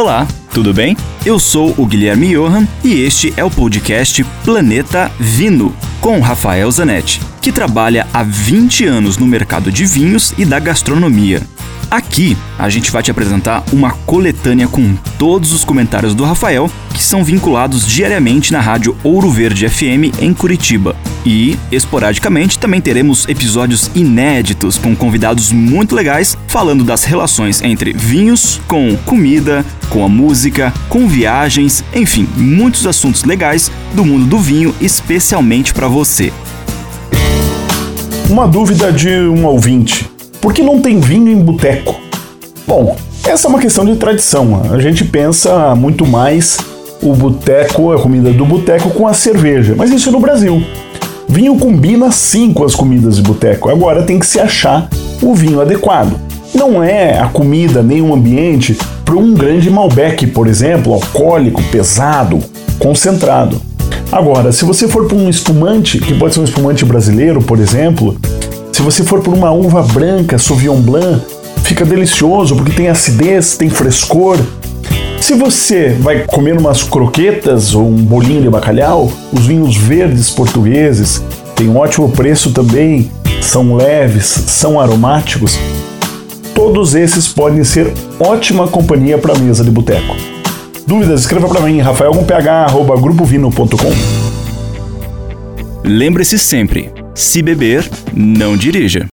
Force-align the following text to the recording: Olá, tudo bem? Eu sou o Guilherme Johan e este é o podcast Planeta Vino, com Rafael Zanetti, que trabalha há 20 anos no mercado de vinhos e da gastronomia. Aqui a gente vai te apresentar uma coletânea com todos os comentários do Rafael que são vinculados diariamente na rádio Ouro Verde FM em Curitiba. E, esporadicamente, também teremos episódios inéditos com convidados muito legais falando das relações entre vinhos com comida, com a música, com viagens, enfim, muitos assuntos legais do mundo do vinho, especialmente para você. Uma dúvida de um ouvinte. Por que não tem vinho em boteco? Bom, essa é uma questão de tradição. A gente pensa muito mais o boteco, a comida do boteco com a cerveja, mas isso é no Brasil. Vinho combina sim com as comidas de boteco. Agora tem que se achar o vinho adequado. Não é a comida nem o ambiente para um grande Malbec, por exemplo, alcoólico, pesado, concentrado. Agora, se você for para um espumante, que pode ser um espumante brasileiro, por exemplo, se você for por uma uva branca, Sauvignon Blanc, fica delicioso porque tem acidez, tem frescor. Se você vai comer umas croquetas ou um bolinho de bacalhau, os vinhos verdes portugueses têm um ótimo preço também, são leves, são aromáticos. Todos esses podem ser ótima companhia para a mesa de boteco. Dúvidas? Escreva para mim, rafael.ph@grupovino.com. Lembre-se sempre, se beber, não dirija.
Olá, 0.00 0.28
tudo 0.54 0.72
bem? 0.72 0.96
Eu 1.26 1.40
sou 1.40 1.74
o 1.76 1.84
Guilherme 1.84 2.32
Johan 2.32 2.68
e 2.84 3.00
este 3.02 3.34
é 3.36 3.42
o 3.42 3.50
podcast 3.50 4.22
Planeta 4.44 5.10
Vino, 5.18 5.74
com 6.00 6.20
Rafael 6.20 6.70
Zanetti, 6.70 7.20
que 7.42 7.50
trabalha 7.50 8.06
há 8.14 8.22
20 8.22 8.86
anos 8.86 9.18
no 9.18 9.26
mercado 9.26 9.72
de 9.72 9.84
vinhos 9.84 10.32
e 10.38 10.44
da 10.44 10.60
gastronomia. 10.60 11.42
Aqui 11.90 12.36
a 12.58 12.68
gente 12.68 12.90
vai 12.90 13.02
te 13.02 13.10
apresentar 13.10 13.64
uma 13.72 13.92
coletânea 13.92 14.68
com 14.68 14.94
todos 15.18 15.52
os 15.52 15.64
comentários 15.64 16.14
do 16.14 16.22
Rafael 16.22 16.70
que 16.92 17.02
são 17.02 17.24
vinculados 17.24 17.86
diariamente 17.86 18.52
na 18.52 18.60
rádio 18.60 18.94
Ouro 19.02 19.30
Verde 19.30 19.68
FM 19.68 20.20
em 20.20 20.34
Curitiba. 20.34 20.94
E, 21.24 21.58
esporadicamente, 21.72 22.58
também 22.58 22.80
teremos 22.80 23.26
episódios 23.26 23.90
inéditos 23.94 24.76
com 24.76 24.94
convidados 24.94 25.50
muito 25.50 25.94
legais 25.94 26.36
falando 26.46 26.84
das 26.84 27.04
relações 27.04 27.62
entre 27.62 27.92
vinhos 27.92 28.60
com 28.66 28.94
comida, 29.06 29.64
com 29.88 30.04
a 30.04 30.08
música, 30.08 30.74
com 30.88 31.08
viagens, 31.08 31.82
enfim, 31.94 32.28
muitos 32.36 32.86
assuntos 32.86 33.24
legais 33.24 33.70
do 33.94 34.04
mundo 34.04 34.26
do 34.26 34.38
vinho, 34.38 34.74
especialmente 34.80 35.72
para 35.72 35.88
você. 35.88 36.32
Uma 38.28 38.46
dúvida 38.46 38.92
de 38.92 39.08
um 39.08 39.46
ouvinte. 39.46 40.17
Por 40.40 40.52
que 40.52 40.62
não 40.62 40.80
tem 40.80 41.00
vinho 41.00 41.28
em 41.28 41.36
boteco? 41.36 42.00
Bom, 42.66 42.96
essa 43.24 43.46
é 43.46 43.50
uma 43.50 43.58
questão 43.58 43.84
de 43.84 43.96
tradição. 43.96 44.62
A 44.70 44.78
gente 44.78 45.04
pensa 45.04 45.74
muito 45.74 46.06
mais 46.06 46.58
o 47.02 47.12
boteco, 47.12 47.92
a 47.92 48.00
comida 48.00 48.32
do 48.32 48.44
boteco 48.44 48.90
com 48.90 49.06
a 49.06 49.12
cerveja, 49.12 49.74
mas 49.76 49.90
isso 49.90 50.08
é 50.08 50.12
no 50.12 50.20
Brasil. 50.20 50.62
Vinho 51.28 51.58
combina 51.58 52.10
sim 52.10 52.52
com 52.52 52.64
as 52.64 52.74
comidas 52.74 53.16
de 53.16 53.22
boteco. 53.22 53.68
Agora 53.68 54.04
tem 54.04 54.18
que 54.18 54.26
se 54.26 54.38
achar 54.38 54.88
o 55.20 55.34
vinho 55.34 55.60
adequado. 55.60 56.18
Não 56.54 56.82
é 56.82 57.18
a 57.18 57.28
comida 57.28 57.82
nem 57.82 58.00
o 58.00 58.14
ambiente 58.14 58.78
para 59.04 59.16
um 59.16 59.34
grande 59.34 59.68
Malbec, 59.68 60.26
por 60.28 60.46
exemplo, 60.46 60.94
alcoólico, 60.94 61.62
pesado, 61.64 62.38
concentrado. 62.78 63.60
Agora, 64.10 64.52
se 64.52 64.64
você 64.64 64.88
for 64.88 65.06
para 65.06 65.16
um 65.16 65.28
espumante, 65.28 65.98
que 65.98 66.14
pode 66.14 66.32
ser 66.32 66.40
um 66.40 66.44
espumante 66.44 66.84
brasileiro, 66.84 67.42
por 67.42 67.58
exemplo, 67.58 68.16
se 68.78 68.82
você 68.82 69.02
for 69.02 69.20
por 69.20 69.34
uma 69.34 69.50
uva 69.50 69.82
branca, 69.82 70.38
Sauvignon 70.38 70.80
Blanc, 70.80 71.20
fica 71.64 71.84
delicioso 71.84 72.54
porque 72.54 72.70
tem 72.70 72.86
acidez, 72.86 73.56
tem 73.56 73.68
frescor. 73.68 74.38
Se 75.20 75.34
você 75.34 75.96
vai 75.98 76.24
comer 76.24 76.56
umas 76.56 76.84
croquetas 76.84 77.74
ou 77.74 77.88
um 77.88 77.96
bolinho 77.96 78.42
de 78.42 78.48
bacalhau, 78.48 79.10
os 79.32 79.46
vinhos 79.46 79.76
verdes 79.76 80.30
portugueses 80.30 81.20
têm 81.56 81.68
um 81.68 81.76
ótimo 81.76 82.08
preço 82.10 82.52
também, 82.52 83.10
são 83.40 83.74
leves, 83.74 84.26
são 84.26 84.78
aromáticos. 84.78 85.58
Todos 86.54 86.94
esses 86.94 87.26
podem 87.26 87.64
ser 87.64 87.92
ótima 88.20 88.68
companhia 88.68 89.18
para 89.18 89.34
a 89.34 89.38
mesa 89.38 89.64
de 89.64 89.72
boteco. 89.72 90.14
Dúvidas? 90.86 91.22
Escreva 91.22 91.48
para 91.48 91.62
mim, 91.62 91.80
rafael.ph@grupovino.com. 91.80 93.92
Lembre-se 95.82 96.38
sempre, 96.38 96.92
se 97.18 97.42
beber, 97.42 97.84
não 98.14 98.56
dirija. 98.56 99.04